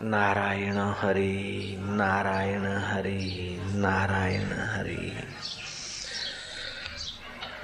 [0.00, 5.12] नारायण हरि नारायण हरि नारायण हरि।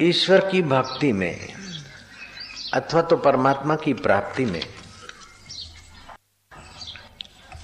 [0.03, 1.54] ईश्वर की भक्ति में
[2.75, 4.61] अथवा तो परमात्मा की प्राप्ति में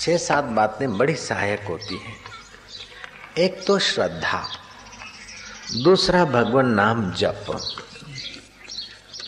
[0.00, 2.16] छह सात बातें बड़ी सहायक होती हैं।
[3.38, 4.44] एक तो श्रद्धा,
[5.82, 7.56] दूसरा भगवान नाम जप,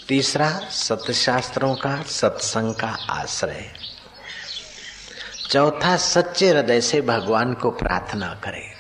[0.09, 3.73] तीसरा सतशास्त्रों का सत्संग का आश्रय।
[5.55, 8.73] चौथा सच्चे हृदय से भगवान को प्रार्थना करें।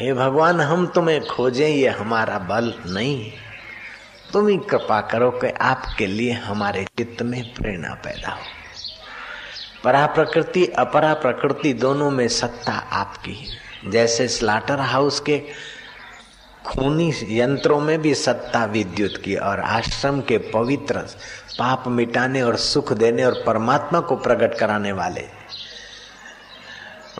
[0.00, 3.32] हे भगवान, हम तुम्हें खोजें, ये हमारा बल नहीं।
[4.32, 8.38] तुम ही कृपा करो कि आपके लिए हमारे चित्त में प्रेरणा पैदा हो।
[9.84, 13.48] परा प्रकृति अपरा प्रकृति दोनों में सत्ता आपकी
[13.88, 15.42] जैसे स्लाटर हाउस के
[16.66, 20.98] खूनी यंत्रों में भी सत्ता विद्युत की और आश्रम के पवित्र
[21.58, 25.24] पाप मिटाने और सुख देने और परमात्मा को प्रकट कराने वाले।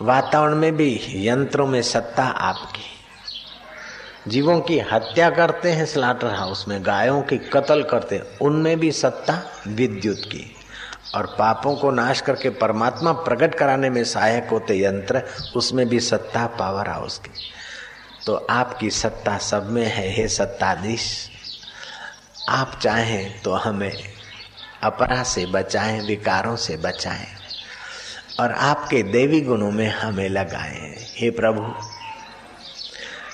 [0.02, 2.82] वातावरण में भी यंत्रों में सत्ता आपकी।
[4.30, 8.92] जीवों की हत्या करते हैं स्लाटर हाउस में। गायों की कत्ल करते हैं, उनमें भी
[8.92, 10.56] सत्ता विद्युत की।
[11.14, 15.22] और पापों को नाश करके परमात्मा प्रकट कराने में सहायक होते यंत्र,
[15.56, 17.30] उसमें भी सत्ता पावर हाउस की।
[18.26, 21.30] तो आपकी सत्ता सब में है, हे सत्ताधीश।
[22.48, 23.92] आप चाहें तो हमें
[24.82, 27.26] अपरा से बचाएँ, विकारों से बचाएँ,
[28.40, 31.62] और आपके देवी गुणों में हमें लगाएँ। हे प्रभु,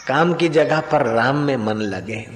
[0.07, 2.27] काम की जगह पर राम में मन लगे,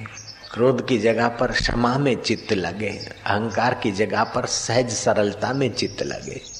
[0.51, 2.89] क्रोध की जगह पर क्षमा में चित्त लगे,
[3.25, 6.52] अहंकार की जगह पर सहज सरलता में चित्त लगे।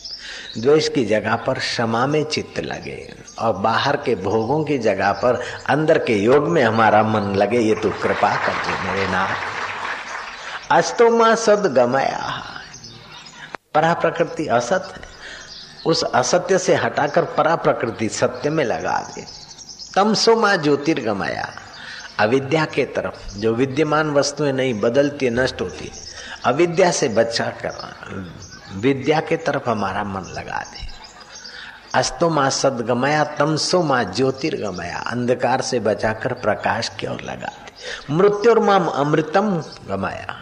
[0.57, 5.41] द्वेष की जगह पर क्षमा में चित्त लगे और बाहर के भोगों की जगह पर
[5.69, 9.35] अंदर के योग में हमारा मन लगे, ये तो कृपा कर दे मेरे नाथ।
[10.71, 12.43] अस्तो माँ सद गमाया।
[13.73, 15.01] परा प्रकृति असत है।
[15.85, 19.25] उस असत्य से हटाकर परा प्रकृति सत्य में लगा दे।
[19.95, 21.49] तमसो माँ ज्योतिर्गमाया।
[22.19, 25.91] अविद्या के तरफ़, जो विद्यमान वस्तुएँ नहीं, बदलती, नष्ट होती,
[26.45, 27.69] अविद्या से बचा कर
[28.75, 30.87] विद्या के तरफ़ हमारा मन लगा दे।
[31.95, 38.51] अस्तो माँ सदगमया, तमसो माँ ज्योतिर्गमया, अंधकार से बचाकर प्रकाश की ओर लगा दे। मृत्यु
[38.51, 40.35] और माम अमृतम गमाया।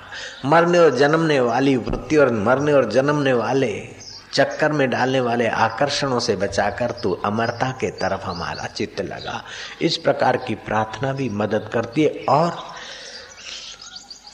[0.45, 3.87] मरने और जन्मने वाली वृत्ति और मरने और जन्मने वाले
[4.33, 9.43] चक्कर में डालने वाले आकर्षणों से बचाकर तू अमरता के तरफ़ हमारा चित्त लगा।
[9.81, 12.57] इस प्रकार की प्रार्थना भी मदद करती है और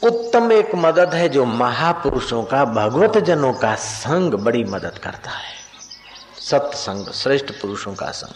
[0.04, 5.56] उत्तम एक मदद है जो महापुरुषों का भगवत जनों का संग बड़ी मदद करता है।
[6.42, 8.36] सत्संग, श्रेष्ठ पुरुषों का संग।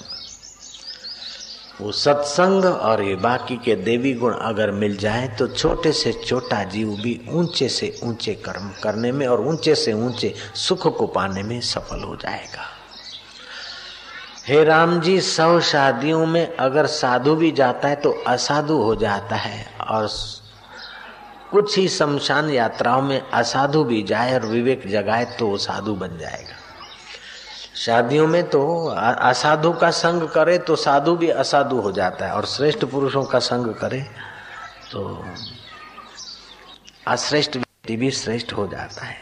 [1.81, 6.63] वो सत्संग और ये बाकी के देवी गुण अगर मिल जाए तो छोटे से छोटा
[6.63, 11.43] जीव भी ऊँचे से ऊँचे कर्म करने में और ऊँचे से ऊँचे सुख को पाने
[11.43, 12.67] में सफल हो जाएगा।
[14.47, 19.35] हे राम जी, सौ शादियों में अगर साधु भी जाता है तो असाधु हो जाता
[19.35, 20.07] है और
[21.51, 26.17] कुछ ही शमशान यात्राओं में असाधु भी जाए और विवेक जगाए तो वो साधु बन
[26.17, 26.55] जाएगा।
[27.75, 32.45] शादियों में तो असाधु का संग करे तो साधु भी असाधु हो जाता है और
[32.45, 34.01] श्रेष्ठ पुरुषों का संग करे
[34.91, 35.25] तो
[37.07, 39.19] अश्रेष्ठ व्यक्ति भी श्रेष्ठ हो जाता है।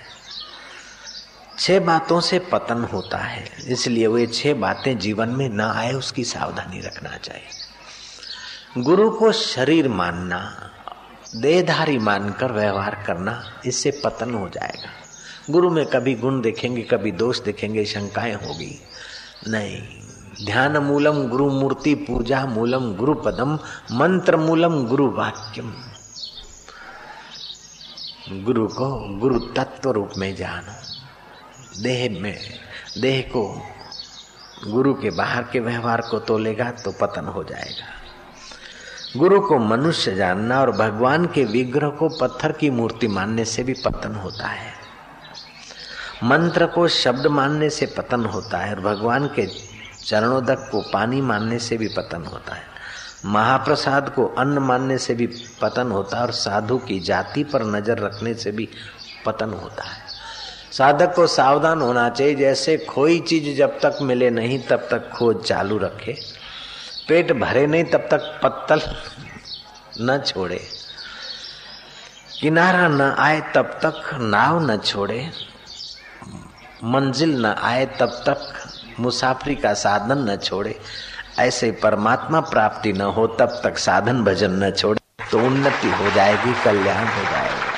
[1.60, 6.24] छह बातों से पतन होता है, इसलिए वे छह बातें जीवन में ना आए उसकी
[6.24, 10.40] सावधानी रखना चाहिए। गुरु को शरीर मानना
[11.36, 14.90] देहधारी मानकर व्यवहार करना, इससे पतन हो जाएगा।
[15.50, 18.82] गुरु में कभी गुण देखेंगे, कभी दोष देखेंगे, शंकाएँ होगी।
[19.48, 19.82] नहीं
[20.46, 23.60] ध्यान मूलम गुरु मूर्ति पूजा, मूलम गुरु पदम
[23.92, 25.74] मंत्र मूलम गुरु वाक्यम।
[28.44, 30.74] गुरु को गुरु तत्व रूप में जानो।
[31.82, 32.40] देह में,
[33.02, 33.62] देह को
[34.68, 37.99] गुरु के बाहर के व्यवहार को तोलेगा तो पतन हो जाएगा।
[39.18, 43.74] गुरु को मनुष्य जानना और भगवान के विग्रह को पत्थर की मूर्ति मानने से भी
[43.74, 44.74] पतन होता है।
[46.24, 49.46] मंत्र को शब्द मानने से पतन होता है और भगवान के
[50.06, 52.64] चरणोदक को पानी मानने से भी पतन होता है।
[53.26, 55.28] महाप्रसाद को अन्न मानने से भी
[55.62, 58.70] पतन होता है और साधु की जाति पर नज़र रखने से भी
[59.26, 60.02] पतन होता है।
[60.72, 65.44] साधक को सावधान होना चाहिए, जैसे कोई चीज़ जब तक मिले नहीं, तब तक खोज
[65.44, 66.40] चालू रखे।
[67.10, 68.82] पेट भरे नहीं, तब तक पत्तल
[70.02, 70.68] न छोड़े।
[72.42, 75.32] किनारा न आए, तब तक नाव न छोड़े।
[76.84, 78.54] मंजिल न आए, तब तक
[79.00, 80.80] मुसाफरी का साधन न छोड़े।
[81.40, 86.64] ऐसे परमात्मा प्राप्ति न हो, तब तक साधन भजन न छोड़े। तो उन्नति हो जाएगी,
[86.64, 87.70] कल्याण हो जाएगा।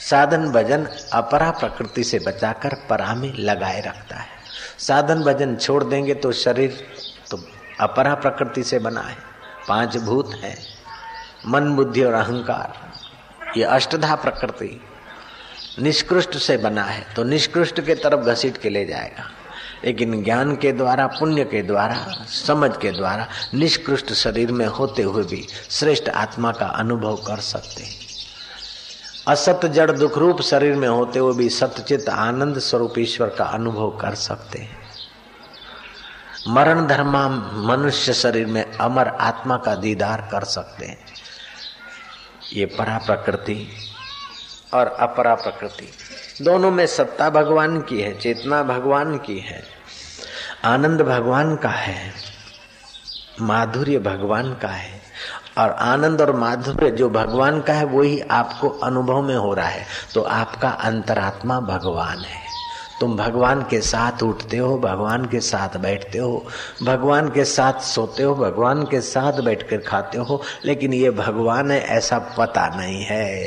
[0.00, 4.37] साधन भजन अपरा प्रकृति से बचाकर परा में लगाए रखता है।
[4.78, 6.86] साधन भजन छोड़ देंगे तो शरीर
[7.30, 7.38] तो
[7.80, 9.16] अपरा प्रकृति से बना है।
[9.68, 10.56] पाँच भूत है,
[11.46, 12.78] मन, बुद्धि और अहंकार।
[13.56, 14.80] ये अष्टधा प्रकृति
[15.78, 19.30] निष्कृष्ट से बना है तो निष्कृष्ट के तरफ़ घसीट के ले जाएगा।
[19.84, 25.24] लेकिन ज्ञान के द्वारा, पुण्य के द्वारा, समझ के द्वारा निष्कृष्ट शरीर में होते हुए
[25.24, 28.07] भी श्रेष्ठ आत्मा का अनुभव कर सकते हैं।
[29.28, 33.90] असत जड़ दुख रूप शरीर में होते हुए भी सत्यचित आनंद स्वरूप ईश्वर का अनुभव
[33.98, 34.76] कर सकते हैं।
[36.48, 37.28] मरण धर्मा
[37.68, 40.98] मनुष्य शरीर में अमर आत्मा का दीदार कर सकते हैं।
[42.52, 43.66] ये परा प्रकृति
[44.74, 45.88] और अपरा प्रकृति
[46.42, 49.62] दोनों में सत्ता भगवान की है, चेतना भगवान की है,
[50.64, 52.12] आनंद भगवान का है,
[53.40, 54.97] माधुर्य भगवान का है।
[55.58, 59.86] और आनंद और माधुर्य जो भगवान का है वही आपको अनुभव में हो रहा है।
[60.14, 62.48] तो आपका अंतरात्मा भगवान है।
[63.00, 66.46] तुम भगवान के साथ उठते हो, भगवान के साथ बैठते हो,
[66.82, 71.80] भगवान के साथ सोते हो, भगवान के साथ बैठकर खाते हो, लेकिन ये भगवान है,
[71.80, 73.38] ऐसा पता नहीं है।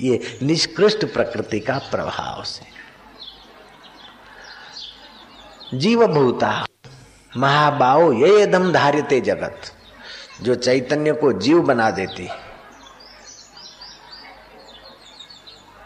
[0.00, 2.76] ये निष्कृष्ट प्रकृति का प्रभाव से।
[5.78, 6.66] जीव भूता
[7.36, 9.60] महाबाओ ये दम धार्यते जगत।
[10.42, 12.28] जो चैतन्य को जीव बना देती,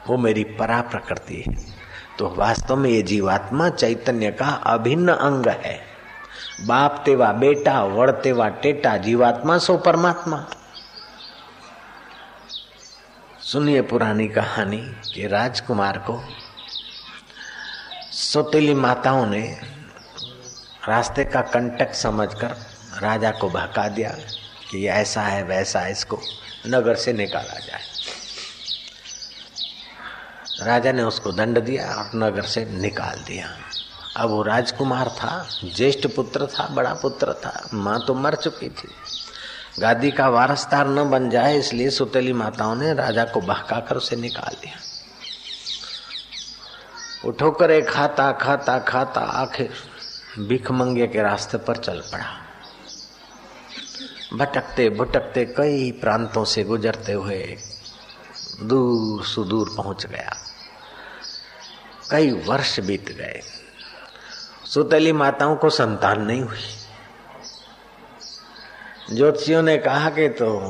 [0.08, 1.54] वो मेरी परा प्रकृति है।
[2.18, 5.80] तो वास्तव में ये जीवात्मा चैतन्य का अभिन्न अंग है।
[6.66, 10.46] बाप तेवा, बेटा वड़तेवा टेटा, जीवात्मा सो परमात्मा।
[13.40, 16.24] सुनिए पुरानी कहानी कि राजकुमार को।
[18.12, 19.60] सोतेली माताओं ने
[20.88, 22.56] रास्ते का कंटक समझकर
[23.02, 24.16] राजा को भगा दिया।
[24.70, 26.18] कि ऐसा है, वैसा है, इसको
[26.66, 27.80] नगर से निकाला जाए।
[30.66, 33.56] राजा ने उसको दंड दिया और नगर से निकाल दिया।
[34.16, 38.88] अब वो राजकुमार था, ज्येष्ठ पुत्र था, बड़ा पुत्र था, माँ तो मर चुकी थी।
[39.78, 44.54] गादी का वारसदार न बन जाए, इसलिए सुतेली माताओं ने राजा को बहकाकर उसे निकाल
[44.54, 44.78] दिया।
[47.24, 49.70] उठो करे खाता खाता खाता, आखिर
[50.38, 52.26] भिख मंगे के रास्ते पर चल पड़ा।
[54.34, 57.56] भटकते भटकते कई प्रांतों से गुजरते हुए
[58.62, 60.36] दूर सुदूर पहुँच गया।
[62.10, 63.40] कई वर्ष बीत गए।
[64.74, 66.76] सुतली माताओं को संतान नहीं हुई।
[69.16, 70.60] ज्योतिषियों ने कहा कि तो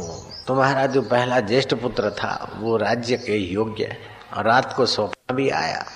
[0.47, 3.99] तुम्हारा जो पहला ज्येष्ठ पुत्र था, वो राज्य के योग्य है
[4.37, 5.87] और रात को सौंपा भी आया।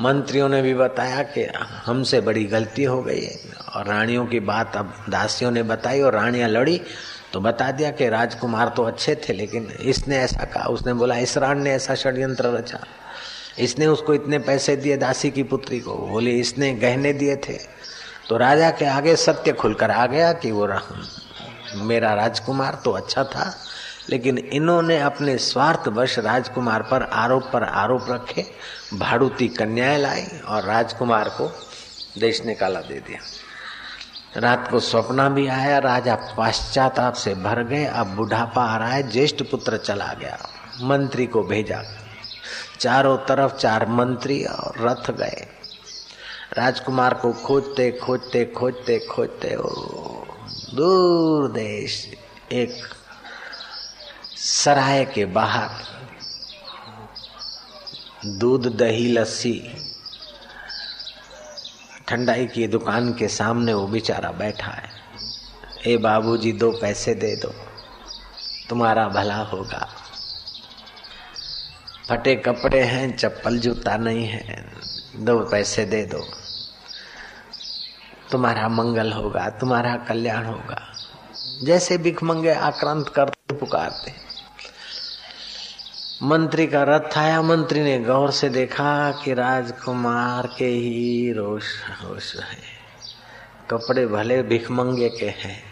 [0.00, 1.44] मंत्रियों ने भी बताया कि
[1.86, 3.26] हमसे बड़ी गलती हो गई
[3.74, 6.80] और रानियों की बात अब दासियों ने बताई और रानियाँ लड़ी
[7.32, 11.38] तो बता दिया कि राजकुमार तो अच्छे थे, लेकिन इसने ऐसा कहा, उसने बोला, इस
[11.38, 12.78] राण ने ऐसा षड्यंत्र रचा।
[13.58, 17.58] इसने उसको इतने पैसे दिए दासी की पुत्री को। बोले, इसने गहने दिए थे।
[18.28, 20.68] तो राजा के आगे सत्य खुलकर आ गया कि वो
[21.76, 23.54] मेरा राजकुमार तो अच्छा था।
[24.10, 28.46] लेकिन इन्होंने अपने स्वार्थवश राजकुमार पर आरोप पर आरोप रखे,
[28.94, 31.52] भाड़ूती कन्याएँ लाई और राजकुमार को
[32.18, 33.20] देश निकाला दे दिया।
[34.36, 39.10] रात को सपना भी आया, राजा पाश्चाताप से भर गए, अब बुढ़ापा आ रहा है,
[39.10, 40.38] ज्येष्ठ पुत्र चला गया,
[40.80, 41.82] मंत्री को भेजा।
[42.80, 45.46] चारों तरफ़ चार मंत्री और रथ गए।
[46.56, 49.56] राजकुमार को खोजते खोजते खोजते खोजते
[50.76, 52.14] दूर देश,
[52.52, 52.82] एक
[54.44, 55.68] सराय के बाहर
[58.26, 59.76] दूध, दही, लस्सी,
[62.08, 64.90] ठंडाई की दुकान के सामने वो बेचारा बैठा है।
[65.86, 67.54] ए बाबूजी, दो पैसे दे दो,
[68.68, 69.88] तुम्हारा भला होगा।
[72.08, 74.72] फटे कपड़े हैं, चप्पल, जूता नहीं है,
[75.16, 76.26] दो पैसे दे दो।
[78.30, 80.92] तुम्हारा मंगल होगा, तुम्हारा कल्याण होगा।
[81.64, 84.23] जैसे भिख मंगे, आक्रांत करते पुकारते।
[86.24, 91.64] मंत्री का रथ आया, मंत्री ने गौर से देखा कि राजकुमार के ही रोष
[92.02, 92.62] रोष है।
[93.70, 95.62] कपड़े भले भिखमंगे के हैं,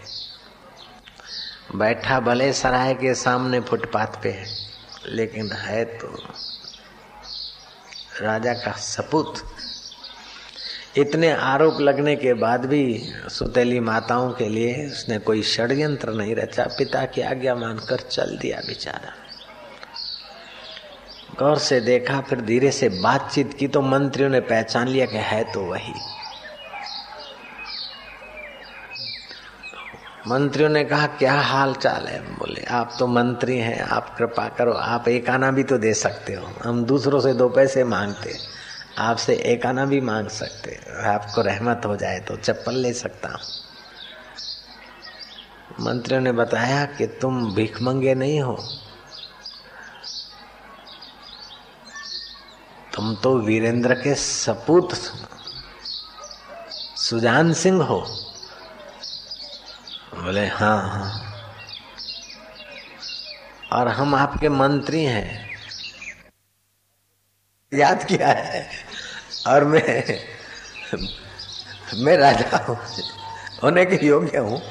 [1.76, 4.46] बैठा भले सराय के सामने फुटपाथ पे है,
[5.06, 6.12] लेकिन है तो
[8.22, 9.42] राजा का सपूत।
[10.98, 12.84] इतने आरोप लगने के बाद भी
[13.30, 18.60] सुतेली माताओं के लिए उसने कोई षड्यंत्र नहीं रचा। पिता की आज्ञा मानकर चल दिया
[18.66, 19.14] बेचारा।
[21.32, 25.42] गौर से देखा, फिर धीरे से बातचीत की तो मंत्रियों ने पहचान लिया कि है
[25.52, 25.94] तो वही।
[30.28, 34.72] मंत्रियों ने कहा, क्या हाल चाल है बोले, आप तो मंत्री हैं, आप कृपा करो,
[34.72, 38.34] आप एक आना भी तो दे सकते हो। हम दूसरों से दो पैसे मांगते
[38.98, 43.40] आपसे एक आना भी मांग सकते आपको रहमत हो जाए तो चप्पल ले सकता हूँ।
[45.80, 48.56] मंत्रियों ने बताया कि तुम भीख मंगे नहीं हो।
[52.94, 54.94] तुम तो वीरेंद्र के सपूत
[56.96, 58.00] सुजान सिंह हो।
[60.14, 61.32] बोले हाँ हाँ।
[63.72, 65.50] और हम आपके मंत्री हैं।
[67.74, 68.70] याद किया है।
[69.46, 70.18] और मैं
[71.94, 72.78] मैं राजा हूँ।
[73.62, 74.62] होने के योग्य हूँ।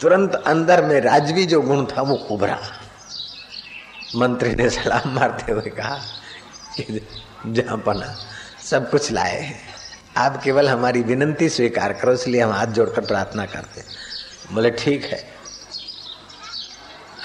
[0.00, 2.58] तुरंत अंदर में राजवी जो गुण था, वो उभरा।
[4.16, 5.98] मंत्री ने सलाम मारते हुए कहा
[7.46, 8.16] जहाँ पना
[8.70, 9.60] सब कुछ लाए हैं।
[10.16, 13.82] आप केवल हमारी विनंती स्वीकार करो, इसलिए हम हाथ जोड़कर प्रार्थना करते
[14.52, 15.30] बोले, ठीक है।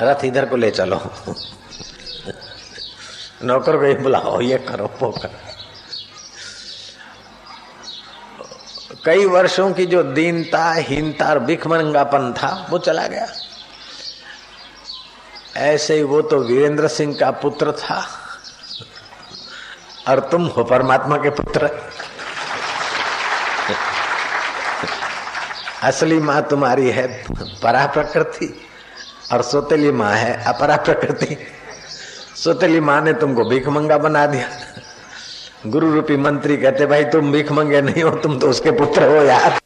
[0.02, 1.14] रथ इधर को ले चलो।
[3.44, 5.40] नौकर को ही बुलाओ, ये करो, वो करो।
[9.06, 13.28] कई वर्षों की जो दीनता, हीनता और भिखमंगापन था, वो चला गया।
[15.58, 18.22] ऐसे ही वो तो वीरेंद्र सिंह का पुत्र था।
[20.08, 21.70] और तुम हो परमात्मा के पुत्र।
[25.84, 27.08] असली माँ तुम्हारी है
[27.64, 28.54] परा प्रकृति
[29.34, 31.38] और सोतेली माँ है अपरा प्रकृति
[32.36, 34.48] सोतेली माँ ने तुमको भीख मंगा बना दिया।
[35.68, 39.24] गुरु रूपी मंत्री कहते, भाई, तुम भीख मंगे नहीं हो, तुम तो उसके पुत्र हो
[39.24, 39.60] यार।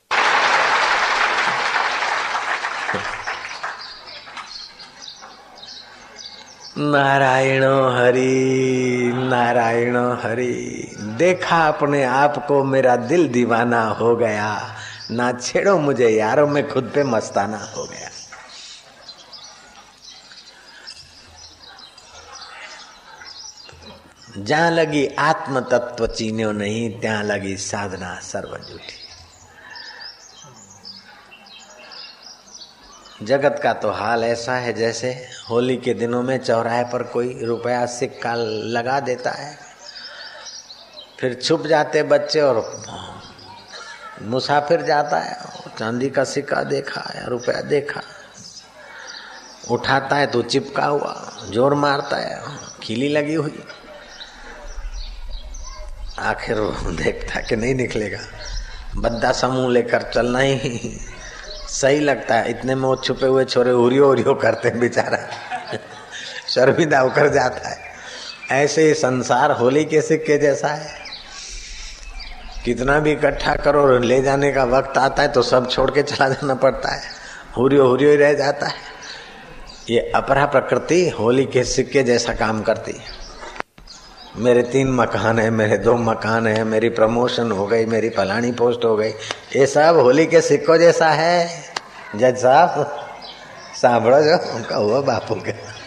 [6.78, 7.64] नारायण
[7.98, 14.76] हरि नारायण हरि। देखा अपने आप को मेरा दिल दीवाना हो गया।
[15.12, 18.10] ना छेड़ो मुझे यारो मैं खुद पे मस्ताना हो गया।
[24.38, 28.99] जहाँ लगी आत्म तत्व चीन्यो नहीं, त्या लगी साधना सर्व जूठी
[33.22, 35.10] जगत का तो हाल ऐसा है जैसे
[35.50, 39.58] होली के दिनों में चौराहे पर कोई रुपया सिक्का लगा देता है।
[41.20, 42.64] फिर छुप जाते बच्चे और
[44.22, 45.36] मुसाफिर जाता है।
[45.80, 48.02] चांदी का सिक्का देखा या रुपया देखा।
[49.72, 51.14] उठाता है तो चिपका हुआ,
[51.50, 52.42] ज़ोर मारता है,
[52.82, 53.64] खिली लगी हुई।
[56.20, 56.58] आखिर
[56.96, 58.20] देखता कि नहीं निकलेगा।
[58.98, 61.00] बद्दा समूह लेकर चलना ही
[61.70, 65.18] सही लगता है। इतने में वो छुपे हुए छोरे उरियो उरियो करते हैं बेचारा।
[66.48, 67.78] शर्मिंदा होकर जाता है।
[68.52, 70.98] ऐसे ही संसार होली के सिक्के जैसा है।
[72.66, 76.30] कितना भी इकट्ठा करो ले जाने का वक्त आता है तो सब छोड़ के चला
[76.30, 77.02] जाना पड़ता है।
[77.58, 78.88] हुरियो हुरियो ही रह जाता है।
[79.90, 83.29] ये अपरा प्रकृति होली के सिक्के जैसा काम करती है।
[84.38, 88.86] मेरे तीन मकान है, मेरे दो मकान है, मेरी प्रमोशन हो गई, मेरी फलानी पोस्ट
[88.86, 89.10] हो गई।
[89.56, 91.64] ये सब होली के सिक्कों जैसा है।
[92.16, 92.98] जज साहब
[93.82, 95.79] सांभो जो, उनका हुआ बापू के